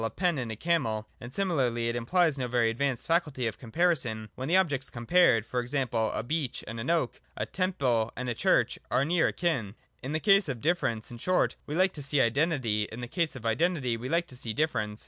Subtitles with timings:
[0.03, 4.29] a pen and a camel: and similarly, it implies no very advanced faculty of comparison,
[4.33, 5.83] when the objects compared, e.g.
[5.93, 9.75] a beech and an oak, a temple and a church, are near akin.
[10.01, 13.07] In the case of difference, in short, we like to see identity, and in the
[13.07, 14.99] case of identity we like to see difference.